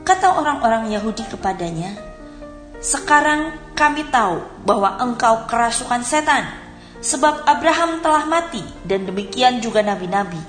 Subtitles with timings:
[0.00, 1.92] Kata orang-orang Yahudi kepadanya,
[2.80, 6.48] sekarang kami tahu bahwa engkau kerasukan setan,
[7.04, 10.40] sebab Abraham telah mati dan demikian juga nabi-nabi.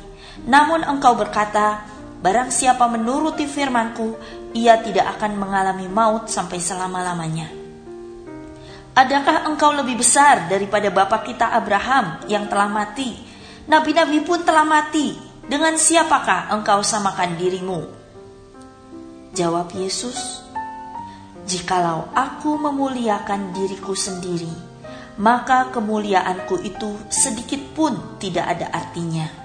[0.48, 1.84] Namun engkau berkata,
[2.22, 4.14] Barang siapa menuruti firmanku,
[4.54, 7.50] ia tidak akan mengalami maut sampai selama-lamanya.
[8.94, 13.18] Adakah engkau lebih besar daripada bapa kita Abraham yang telah mati?
[13.66, 15.18] Nabi-nabi pun telah mati.
[15.42, 17.82] Dengan siapakah engkau samakan dirimu?
[19.34, 20.46] Jawab Yesus,
[21.50, 24.54] Jikalau aku memuliakan diriku sendiri,
[25.18, 29.41] maka kemuliaanku itu sedikit pun tidak ada artinya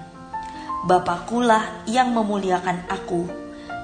[0.87, 3.27] Bapakulah yang memuliakan aku.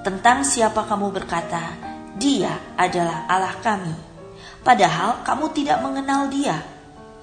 [0.08, 1.76] Tentang siapa kamu berkata,
[2.16, 3.92] dia adalah Allah kami.
[4.64, 6.64] Padahal kamu tidak mengenal dia,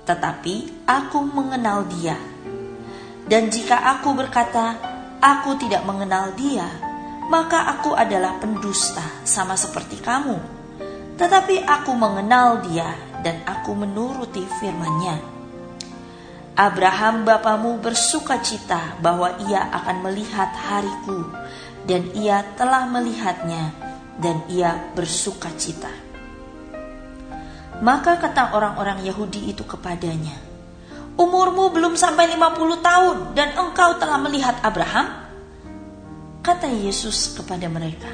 [0.05, 2.13] tetapi aku mengenal dia.
[3.25, 4.77] Dan jika aku berkata,
[5.17, 6.69] aku tidak mengenal dia,
[7.33, 10.37] maka aku adalah pendusta sama seperti kamu.
[11.17, 12.93] Tetapi aku mengenal dia
[13.25, 15.40] dan aku menuruti firman-Nya.
[16.61, 21.33] Abraham bapamu bersuka cita bahwa ia akan melihat hariku,
[21.89, 23.73] dan ia telah melihatnya,
[24.21, 25.89] dan ia bersuka cita.
[27.81, 30.37] Maka kata orang-orang Yahudi itu kepadanya,
[31.17, 35.33] Umurmu belum sampai 50 tahun dan engkau telah melihat Abraham?
[36.45, 38.13] Kata Yesus kepada mereka,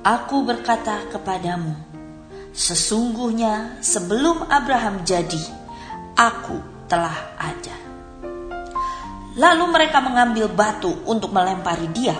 [0.00, 1.76] Aku berkata kepadamu,
[2.56, 5.44] sesungguhnya sebelum Abraham jadi,
[6.16, 7.76] aku telah ada.
[9.36, 12.16] Lalu mereka mengambil batu untuk melempari dia,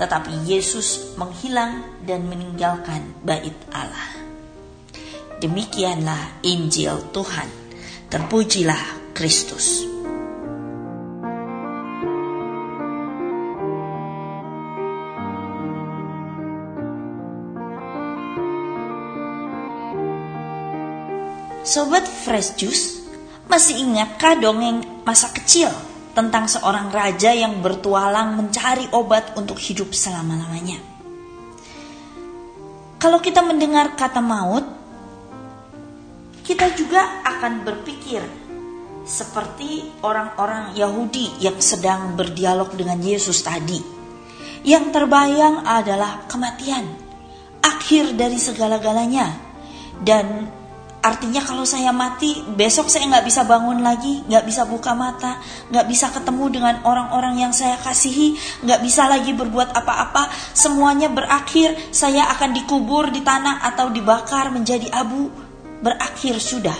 [0.00, 4.16] tetapi Yesus menghilang dan meninggalkan bait Allah.
[5.36, 7.48] Demikianlah Injil Tuhan.
[8.08, 9.84] Terpujilah Kristus.
[21.66, 23.05] Sobat Fresh Juice,
[23.46, 25.70] masih ingatkah dongeng masa kecil
[26.12, 30.82] tentang seorang raja yang bertualang mencari obat untuk hidup selama-lamanya?
[32.96, 34.64] Kalau kita mendengar kata maut,
[36.42, 38.22] kita juga akan berpikir
[39.06, 43.78] seperti orang-orang Yahudi yang sedang berdialog dengan Yesus tadi.
[44.66, 46.90] Yang terbayang adalah kematian,
[47.62, 49.30] akhir dari segala-galanya,
[50.02, 50.50] dan
[51.06, 55.38] Artinya kalau saya mati, besok saya nggak bisa bangun lagi, nggak bisa buka mata,
[55.70, 58.34] nggak bisa ketemu dengan orang-orang yang saya kasihi,
[58.66, 64.90] nggak bisa lagi berbuat apa-apa, semuanya berakhir, saya akan dikubur di tanah atau dibakar menjadi
[64.90, 65.30] abu,
[65.78, 66.74] berakhir sudah.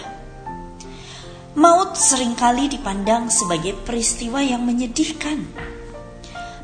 [1.55, 5.47] Maut sering kali dipandang sebagai peristiwa yang menyedihkan.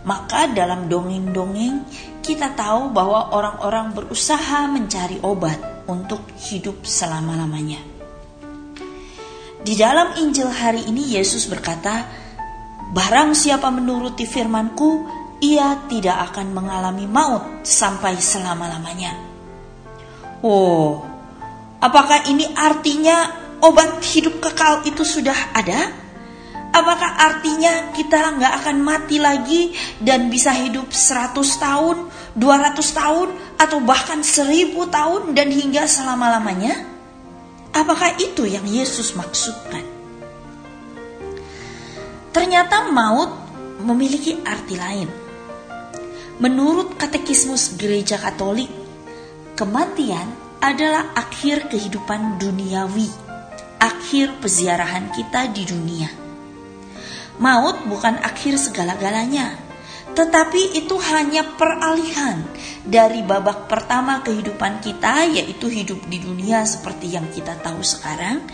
[0.03, 1.87] Maka dalam dongeng-dongeng
[2.23, 7.79] kita tahu bahwa orang-orang berusaha mencari obat untuk hidup selama-lamanya.
[9.63, 12.03] Di dalam Injil hari ini Yesus berkata,
[12.93, 15.07] Barang siapa menuruti firmanku,
[15.39, 19.17] ia tidak akan mengalami maut sampai selama-lamanya.
[20.43, 21.03] Oh,
[21.79, 23.31] apakah ini artinya
[23.63, 26.02] obat hidup kekal itu sudah ada?
[26.73, 33.29] Apakah artinya kita nggak akan mati lagi dan bisa hidup 100 tahun, 200 tahun,
[33.61, 36.89] atau bahkan 1000 tahun dan hingga selama-lamanya?
[37.77, 39.85] Apakah itu yang Yesus maksudkan?
[42.33, 43.29] Ternyata maut
[43.85, 45.09] memiliki arti lain.
[46.41, 48.73] Menurut katekismus gereja Katolik,
[49.53, 50.33] kematian
[50.65, 53.13] adalah akhir kehidupan duniawi,
[53.77, 56.31] akhir peziarahan kita di dunia.
[57.40, 59.56] Maut bukan akhir segala-galanya,
[60.12, 62.44] tetapi itu hanya peralihan
[62.84, 68.44] dari babak pertama kehidupan kita, yaitu hidup di dunia seperti yang kita tahu sekarang,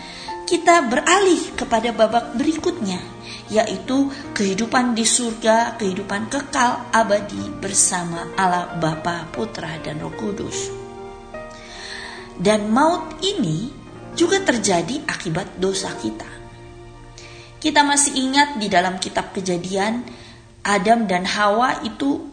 [0.47, 3.03] kita beralih kepada babak berikutnya,
[3.51, 10.71] yaitu kehidupan di surga, kehidupan kekal abadi bersama Allah Bapa, Putra, dan Roh Kudus.
[12.39, 13.67] Dan maut ini
[14.15, 16.38] juga terjadi akibat dosa kita.
[17.59, 20.07] Kita masih ingat di dalam kitab Kejadian,
[20.63, 22.31] Adam dan Hawa itu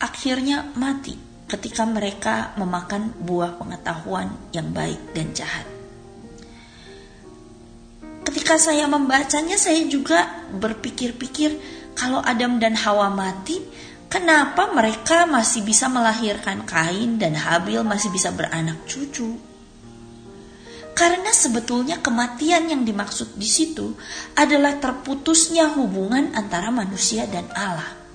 [0.00, 1.16] akhirnya mati
[1.46, 5.76] ketika mereka memakan buah pengetahuan yang baik dan jahat
[8.46, 11.56] ketika saya membacanya saya juga berpikir-pikir
[11.96, 13.58] kalau Adam dan Hawa mati,
[14.12, 19.34] kenapa mereka masih bisa melahirkan Kain dan Habil masih bisa beranak cucu?
[20.96, 23.92] Karena sebetulnya kematian yang dimaksud di situ
[24.32, 28.06] adalah terputusnya hubungan antara manusia dan Allah.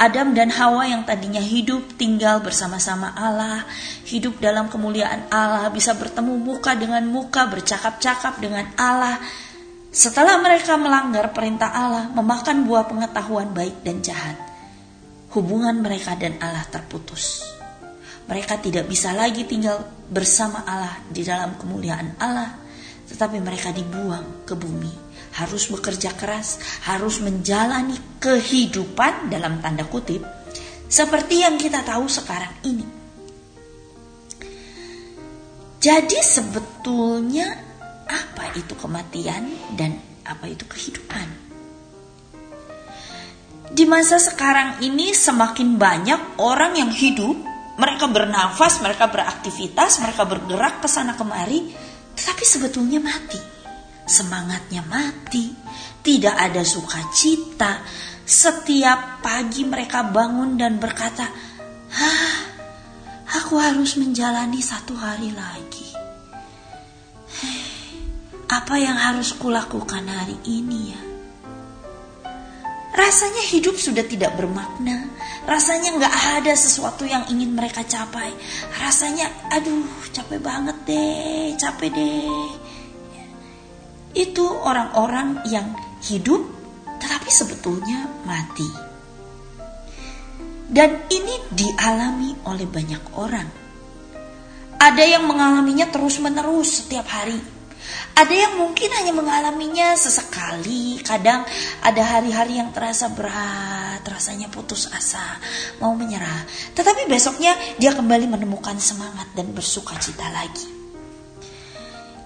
[0.00, 3.68] Adam dan Hawa yang tadinya hidup tinggal bersama-sama Allah,
[4.08, 9.20] hidup dalam kemuliaan Allah, bisa bertemu muka dengan muka, bercakap-cakap dengan Allah.
[9.92, 14.40] Setelah mereka melanggar perintah Allah, memakan buah pengetahuan baik dan jahat,
[15.36, 17.44] hubungan mereka dan Allah terputus.
[18.32, 22.56] Mereka tidak bisa lagi tinggal bersama Allah di dalam kemuliaan Allah,
[23.08, 25.08] tetapi mereka dibuang ke bumi
[25.38, 26.58] harus bekerja keras,
[26.88, 30.24] harus menjalani kehidupan dalam tanda kutip
[30.88, 32.86] seperti yang kita tahu sekarang ini.
[35.78, 37.54] Jadi sebetulnya
[38.08, 39.46] apa itu kematian
[39.78, 39.94] dan
[40.26, 41.48] apa itu kehidupan?
[43.68, 47.36] Di masa sekarang ini semakin banyak orang yang hidup,
[47.78, 51.70] mereka bernafas, mereka beraktivitas, mereka bergerak ke sana kemari,
[52.18, 53.58] tetapi sebetulnya mati
[54.08, 55.52] semangatnya mati,
[56.00, 57.84] tidak ada sukacita.
[58.24, 61.28] Setiap pagi mereka bangun dan berkata,
[61.92, 62.36] "Hah,
[63.36, 65.88] aku harus menjalani satu hari lagi.
[68.48, 71.07] Apa yang harus kulakukan hari ini ya?"
[72.98, 75.06] Rasanya hidup sudah tidak bermakna.
[75.46, 78.34] Rasanya nggak ada sesuatu yang ingin mereka capai.
[78.82, 82.68] Rasanya, aduh, capek banget deh, capek deh
[84.18, 86.42] itu orang-orang yang hidup
[86.98, 88.66] tetapi sebetulnya mati.
[90.68, 93.48] Dan ini dialami oleh banyak orang.
[94.78, 97.38] Ada yang mengalaminya terus-menerus setiap hari.
[98.18, 101.46] Ada yang mungkin hanya mengalaminya sesekali, kadang
[101.80, 105.38] ada hari-hari yang terasa berat, rasanya putus asa,
[105.78, 106.44] mau menyerah.
[106.74, 110.66] Tetapi besoknya dia kembali menemukan semangat dan bersuka cita lagi.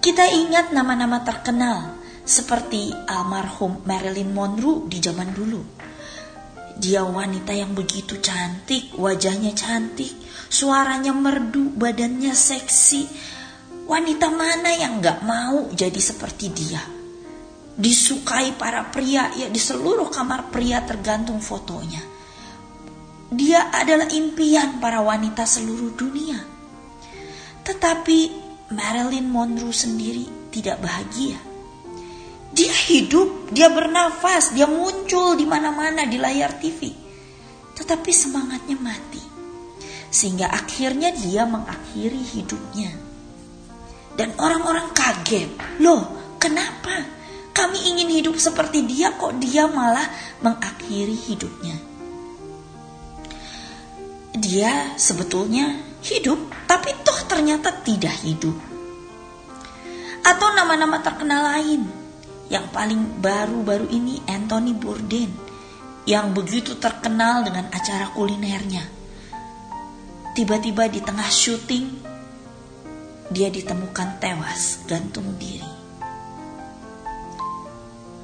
[0.03, 5.61] Kita ingat nama-nama terkenal seperti almarhum Marilyn Monroe di zaman dulu.
[6.73, 10.09] Dia wanita yang begitu cantik, wajahnya cantik,
[10.49, 13.05] suaranya merdu, badannya seksi.
[13.83, 16.79] Wanita mana yang gak mau jadi seperti dia?
[17.75, 21.99] Disukai para pria, ya di seluruh kamar pria tergantung fotonya.
[23.33, 26.39] Dia adalah impian para wanita seluruh dunia.
[27.65, 28.19] Tetapi
[28.71, 31.35] Marilyn Monroe sendiri tidak bahagia.
[32.53, 36.93] Dia hidup, dia bernafas, dia muncul di mana-mana di layar TV.
[37.73, 39.23] Tetapi semangatnya mati.
[40.13, 43.02] Sehingga akhirnya dia mengakhiri hidupnya.
[44.13, 45.49] Dan orang-orang kaget.
[45.81, 47.01] Loh, kenapa?
[47.53, 50.05] Kami ingin hidup seperti dia kok dia malah
[50.41, 51.77] mengakhiri hidupnya.
[54.33, 58.57] Dia sebetulnya hidup, tapi toh ternyata tidak hidup.
[60.25, 61.85] Atau nama-nama terkenal lain
[62.49, 65.29] yang paling baru-baru ini Anthony Bourdain
[66.03, 68.83] yang begitu terkenal dengan acara kulinernya.
[70.33, 72.12] Tiba-tiba di tengah syuting
[73.31, 75.71] dia ditemukan tewas gantung diri.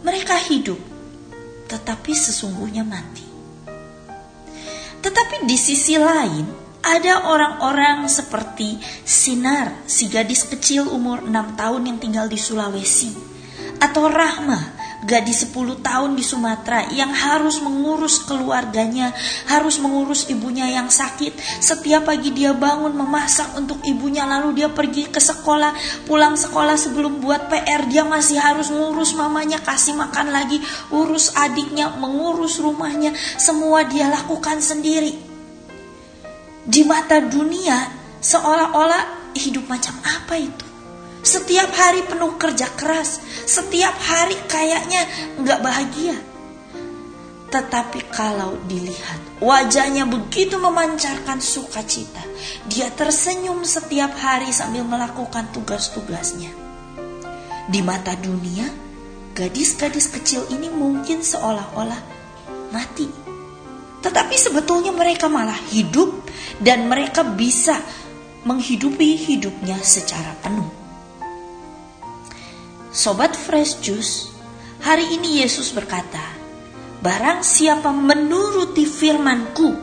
[0.04, 0.80] Mereka hidup
[1.70, 3.28] tetapi sesungguhnya mati.
[5.00, 11.98] Tetapi di sisi lain ada orang-orang seperti Sinar, si gadis kecil umur 6 tahun yang
[12.02, 13.14] tinggal di Sulawesi.
[13.80, 14.60] Atau Rahma,
[15.04, 19.16] gadis 10 tahun di Sumatera yang harus mengurus keluarganya,
[19.48, 21.36] harus mengurus ibunya yang sakit.
[21.64, 27.24] Setiap pagi dia bangun memasak untuk ibunya lalu dia pergi ke sekolah, pulang sekolah sebelum
[27.24, 30.60] buat PR dia masih harus ngurus mamanya, kasih makan lagi,
[30.92, 35.32] urus adiknya, mengurus rumahnya, semua dia lakukan sendiri.
[36.70, 37.90] di mata dunia
[38.22, 40.69] seolah-olah hidup macam apa itu?
[41.20, 45.04] Setiap hari penuh kerja keras, setiap hari kayaknya
[45.44, 46.16] nggak bahagia.
[47.50, 52.22] Tetapi kalau dilihat wajahnya begitu memancarkan sukacita,
[52.70, 56.54] dia tersenyum setiap hari sambil melakukan tugas-tugasnya.
[57.68, 58.70] Di mata dunia,
[59.34, 62.02] gadis-gadis kecil ini mungkin seolah-olah
[62.70, 63.10] mati.
[64.00, 66.32] Tetapi sebetulnya mereka malah hidup
[66.64, 67.76] dan mereka bisa
[68.48, 70.79] menghidupi hidupnya secara penuh.
[72.90, 74.34] Sobat Fresh Juice,
[74.82, 76.26] hari ini Yesus berkata,
[77.06, 79.78] Barang siapa menuruti firmanku,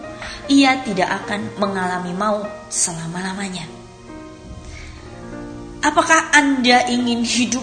[0.50, 3.62] ia tidak akan mengalami maut selama-lamanya.
[5.86, 7.62] Apakah Anda ingin hidup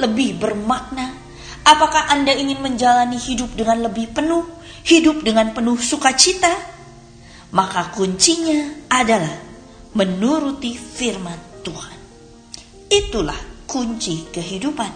[0.00, 1.12] lebih bermakna?
[1.60, 4.48] Apakah Anda ingin menjalani hidup dengan lebih penuh,
[4.88, 6.56] hidup dengan penuh sukacita?
[7.52, 9.44] Maka kuncinya adalah
[9.92, 11.98] menuruti firman Tuhan.
[12.88, 14.90] Itulah kunci kehidupan.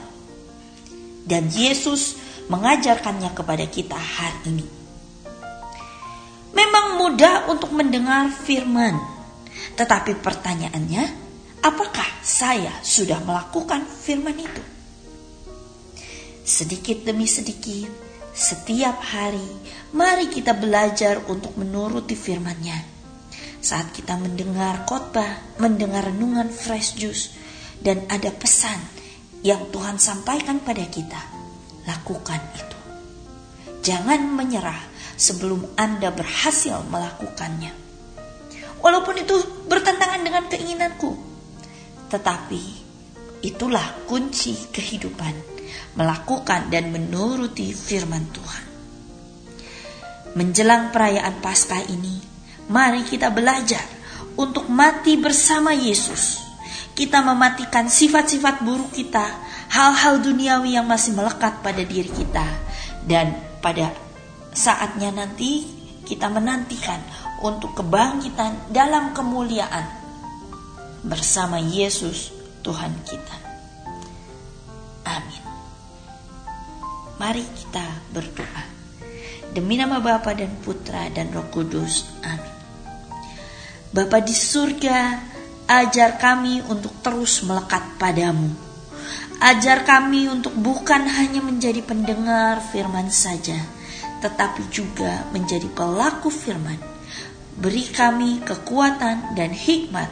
[1.23, 2.19] Dan Yesus
[2.51, 4.67] mengajarkannya kepada kita hari ini.
[6.51, 8.99] Memang mudah untuk mendengar firman,
[9.79, 11.05] tetapi pertanyaannya,
[11.63, 14.63] apakah saya sudah melakukan firman itu?
[16.45, 17.89] Sedikit demi sedikit,
[18.35, 19.49] setiap hari,
[19.97, 22.93] mari kita belajar untuk menuruti firman-Nya.
[23.65, 27.33] Saat kita mendengar khotbah, mendengar renungan fresh juice,
[27.85, 28.81] dan ada pesan
[29.45, 31.21] yang Tuhan sampaikan pada kita,
[31.85, 32.79] lakukan itu.
[33.85, 34.81] Jangan menyerah
[35.21, 37.85] sebelum Anda berhasil melakukannya.
[38.81, 39.37] Walaupun itu
[39.69, 41.13] bertentangan dengan keinginanku,
[42.09, 42.63] tetapi
[43.45, 45.37] itulah kunci kehidupan
[46.01, 48.65] melakukan dan menuruti firman Tuhan.
[50.35, 52.19] Menjelang perayaan Paskah ini,
[52.73, 53.85] mari kita belajar
[54.35, 56.44] untuk mati bersama Yesus.
[56.95, 59.27] Kita mematikan sifat-sifat buruk kita,
[59.75, 62.47] hal-hal duniawi yang masih melekat pada diri kita,
[63.03, 63.91] dan pada
[64.55, 65.67] saatnya nanti
[66.07, 67.03] kita menantikan
[67.43, 69.85] untuk kebangkitan dalam kemuliaan
[71.03, 72.31] bersama Yesus
[72.63, 73.37] Tuhan kita.
[75.05, 75.45] Amin.
[77.19, 77.85] Mari kita
[78.15, 78.65] berdoa.
[79.51, 82.07] Demi nama Bapa dan Putra dan Roh Kudus.
[82.23, 82.55] Amin.
[83.95, 85.34] Bapa di surga,
[85.69, 88.53] ajar kami untuk terus melekat padamu.
[89.41, 93.57] Ajar kami untuk bukan hanya menjadi pendengar firman saja,
[94.25, 96.81] tetapi juga menjadi pelaku firman.
[97.55, 100.11] Beri kami kekuatan dan hikmat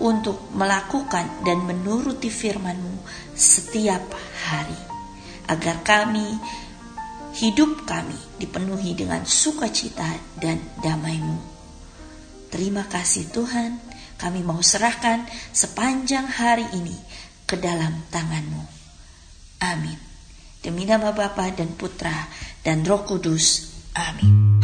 [0.00, 3.04] untuk melakukan dan menuruti firman-Mu
[3.36, 4.00] setiap
[4.48, 4.80] hari
[5.46, 6.40] agar kami
[7.36, 10.08] hidup kami dipenuhi dengan sukacita
[10.40, 11.38] dan damai-Mu.
[12.50, 13.89] Terima kasih Tuhan,
[14.20, 15.24] kami mau serahkan
[15.56, 16.92] sepanjang hari ini
[17.48, 18.62] ke dalam tangan-Mu.
[19.64, 19.96] Amin.
[20.60, 22.28] Demi nama Bapa dan Putra
[22.60, 23.72] dan Roh Kudus.
[23.96, 24.60] Amin.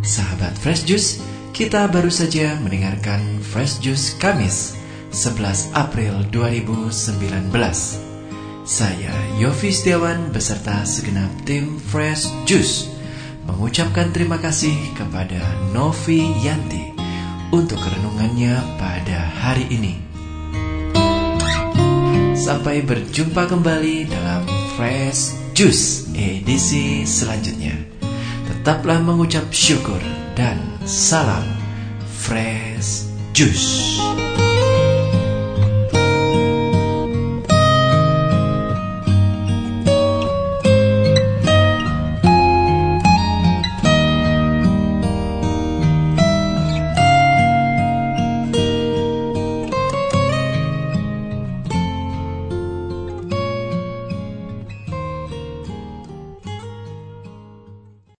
[0.00, 1.20] Sahabat Fresh Juice,
[1.52, 4.80] kita baru saja mendengarkan Fresh Juice Kamis
[5.12, 7.52] 11 April 2019.
[8.64, 12.99] Saya Yofi Setiawan beserta segenap tim Fresh Juice
[13.50, 15.42] mengucapkan terima kasih kepada
[15.74, 16.94] Novi Yanti
[17.50, 19.94] untuk renungannya pada hari ini.
[22.38, 24.46] Sampai berjumpa kembali dalam
[24.78, 27.74] Fresh Juice edisi selanjutnya.
[28.46, 29.98] Tetaplah mengucap syukur
[30.38, 31.42] dan salam
[32.06, 33.98] Fresh Juice.